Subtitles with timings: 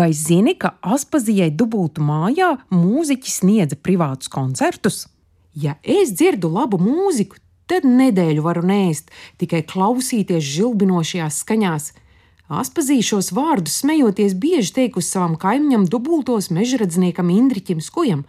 [0.00, 5.02] Vai zini, ka Aspazijai dubultu mājā mūziķis sniedza privātus koncertus?
[5.52, 7.36] Ja es dzirdu labu mūziku,
[7.68, 11.90] tad nedēļu varu nēst, tikai klausīties žilbinošajās skaņās.
[12.50, 18.24] Aspazīšos vārdus smejoties bieži teikusi savam kaimiņam, dubultos mežradzniekam Indriķim Skujam.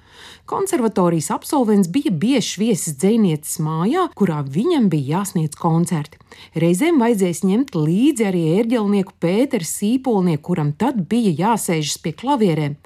[0.46, 6.20] Konservatorijas absolvents bija bieži viesis dzēnieces mājā, kurā viņam bija jāsniedz koncerti.
[6.54, 12.78] Reizēm vajadzēs ņemt līdzi arī ērģelnieku Pēteru Sīpolnieku, kuram tad bija jāsēžas pie klavierēm.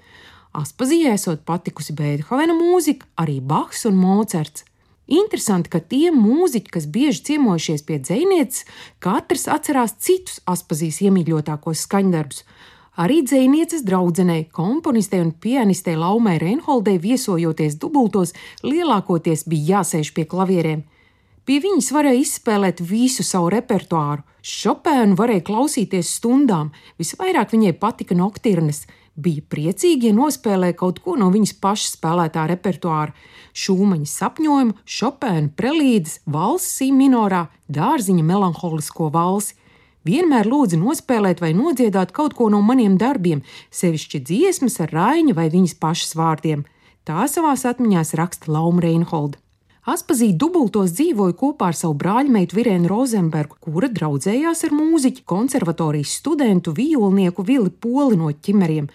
[0.55, 4.63] Aspazīja esot patikusi Beethovena mūzika, arī Bahs un Mocerts.
[5.05, 8.63] Interesanti, ka tie mūziķi, kas bieži ciemojušies pie dzinieces,
[9.03, 12.41] katrs atcerās citus aspazīs iemīļotākos skaņdarbus.
[12.97, 18.31] Arī dzinieces draudzenei, komponistei un pianistei Laumai Reinholdei viesojoties dubultos,
[18.63, 20.85] lielākoties bija jāsēž pie klavierēm.
[21.45, 24.23] Pie viņas varēja izspēlēt visu savu repertuāru.
[24.45, 31.29] Šopēnu varēja klausīties stundām, visvairāk viņai patika noktirnes bija priecīgi, ja nospēlēja kaut ko no
[31.33, 33.13] viņas pašas spēlētā repertuāra-
[33.63, 39.55] šūmaņa sapņojumu, šopēnu prelīdes, valsi minorā, dārziņa melanholisko valsi.
[40.05, 45.49] Vienmēr lūdzu nospēlēt vai nodziedāt kaut ko no maniem darbiem, sevišķi dziesmas ar Raina vai
[45.49, 46.65] viņas pašas vārdiem.
[47.05, 49.44] Tā savās atmiņās raksta Lauma Reinholda.
[49.85, 56.73] Aspazīte dubultos dzīvoja kopā ar savu brāļmeitu Virēnu Rozenbergu, kura draudzējās ar mūziķu konservatorijas studentu
[56.73, 58.89] violnieku Vili Poli no ķimeriem.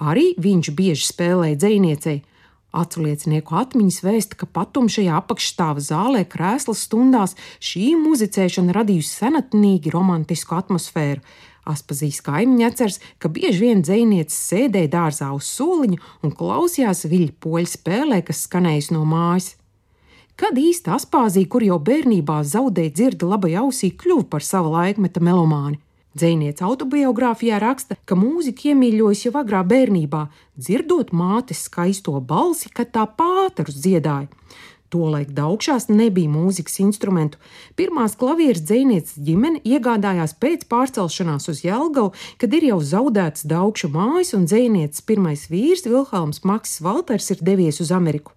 [0.00, 2.22] Arī viņš bieži spēlēja dziniecei.
[2.72, 11.20] Aculiecinieku atmiņas vēsta, ka patumšajā apakšstāva zālē krēsla stundās šī muzicēšana radījusi senatnīgi romantisku atmosfēru.
[11.68, 17.76] Aspazīs kaimiņš atceras, ka bieži vien dziniecis sēdēja dārzā uz soliņa un klausījās viļņu poļu
[17.76, 19.58] spēlē, kas skanējusi no mājas.
[20.36, 25.78] Kad īsti Aspāzija, kur jau bērnībā zaudēja dzirdi labai ausī, kļuva par sava laikmeta melomāni.
[26.16, 30.26] Dzēniece autobiogrāfijā raksta, ka mūziku iemīļojas jau agrā bērnībā,
[30.60, 34.28] dzirdot mātes skaisto balsi, kad tā pāterus dziedāja.
[34.92, 37.40] Tolaik Daugšās nebija mūzikas instrumentu.
[37.80, 44.34] Pirmās klavieres dzēnieces ģimene iegādājās pēc pārcelšanās uz Jelgavu, kad ir jau zaudēts Daugšu mājas
[44.36, 48.36] un dzēnieces pirmais vīrs Vilhelms Maksis Valters ir devies uz Ameriku.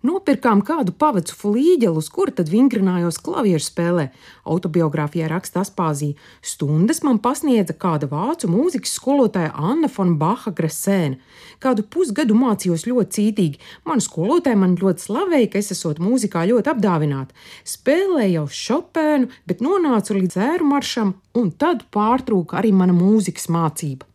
[0.00, 4.06] Nopirkām kādu pavacu flīģeli, uz kura tad vingrinājos klavieru spēlē.
[4.48, 6.16] Autobiogrāfijā raksta Aspāzija.
[6.40, 11.20] Stundas man pasniedza kāda vācu mūzikas skolotāja Anna von Baha Grasēna.
[11.60, 13.60] Kādu pusgadu mācījos ļoti cītīgi.
[13.84, 17.36] Mana skolotāja man ļoti slavēja, ka es esmu mūzikā ļoti apdāvināta.
[17.68, 24.09] Spēlēju jau Šopēnu, bet nonācu līdz ēru maršam, un tad pārtrūka arī mana mūzikas mācība.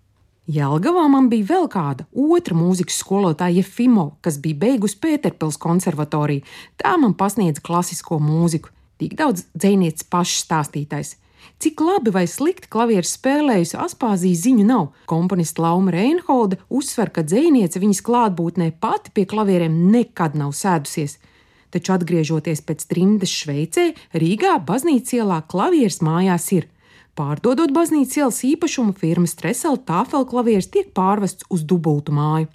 [0.46, 6.46] Jelgavā man bija vēl kāda otra mūzikas skolotāja Fimo, kas bija beigusi Pēterpils konservatoriju.
[6.78, 8.70] Tā man pasniedza klasisko mūziku.
[9.02, 11.16] Tik daudz dzinieces pašs stāstītais.
[11.60, 14.86] Cik labi vai slikti klavieru spēlējusi Aspāzija ziņu nav.
[15.10, 21.18] Komponista Lauma Reinholda uzsver, ka dziniece viņas klātbūtnē pati pie klavieriem nekad nav sēdusies.
[21.74, 26.70] Taču atgriežoties pēc trimdes Šveicē, Rīgā baznīcas ielā klavieres mājās ir.
[27.16, 32.50] Pārdodot baznīcas ielas īpašumu, firmas Tresela tāfelklavieris tiek pārvests uz dubultu māju.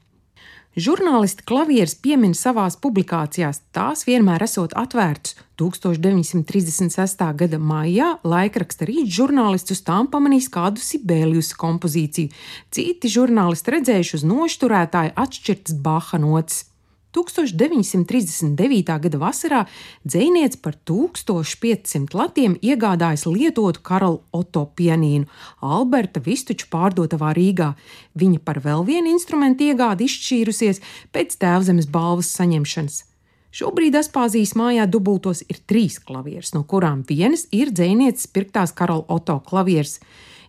[0.78, 5.34] Žurnālisti klavieres piemin savās publikācijās, tās vienmēr esot atvērtas.
[5.58, 7.24] 1936.
[7.40, 12.30] gada maijā laikraksta rīts žurnālists uz tām pamanīs kādu Sibēlijus kompozīciju.
[12.70, 16.69] Citi žurnālisti redzējuši uz nošturētāju atšķirtas Baha notis.
[17.16, 18.98] 1939.
[19.04, 19.64] gada vasarā
[20.06, 25.26] dzinieks par 1500 latiem iegādājas lietotu karalu Oto pianīnu
[25.60, 27.72] Alberta Vistuča pārdotavā Rīgā.
[28.14, 33.04] Viņa par vēl vienu instrumentu iegādi izšķīrusies pēc tēvzemes balvas saņemšanas.
[33.50, 39.40] Šobrīd Aspāzijas mājā dubultos ir trīs klavieres, no kurām vienas ir dzinieces pirktās karalu Oto
[39.42, 39.98] klavieres.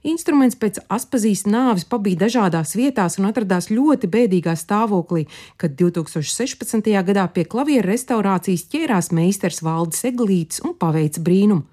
[0.01, 5.27] Instruments pēc Aspazijas nāves pabija dažādās vietās un atradās ļoti bēdīgā stāvoklī,
[5.61, 6.87] kad 2016.
[7.05, 11.67] gadā pie klavieru restaurācijas ķērās meistars Valdis Eglītis un paveica brīnumu.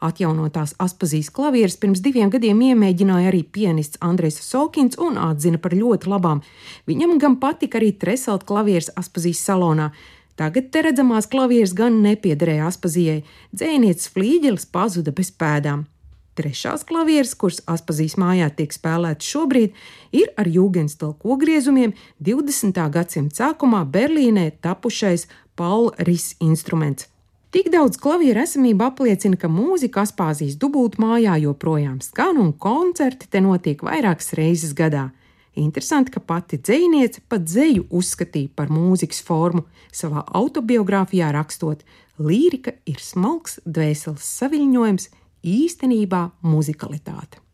[0.00, 6.08] Atjaunotās Aspazijas klavieres pirms diviem gadiem iemēģināja arī pianists Andrejs Sokins un atzina par ļoti
[6.12, 6.40] labām.
[6.88, 9.90] Viņam gan patika arī Treselt klavieres Aspazijas salonā.
[10.36, 13.22] Tagad te redzamās klavieres gan nepiederēja Aspazijai,
[13.56, 15.84] dzēnieces flīģelis pazuda bez pēdām.
[16.36, 19.72] Trešās klavieres, kuras Aspazīs mājā tiek spēlētas šobrīd,
[20.12, 22.80] ir ar jūgenstila kogriezumiem 20.
[22.92, 25.24] gadsimta sākumā Berlīnē tapušais
[25.56, 27.08] Paula Ris instruments.
[27.56, 33.80] Tik daudz klavieru esamība apliecina, ka mūzika Aspāzijas dubultmājā joprojām skan un koncerti te notiek
[33.80, 35.08] vairākas reizes gadā.
[35.56, 41.80] Interesanti, ka pati dziniece pat dzeju uzskatīja par mūzikas formu, savā autobiogrāfijā rakstot:
[42.20, 45.08] Lírika ir smalks dvēseles saviņojums,
[45.46, 47.45] īstenībā muzikalitāte.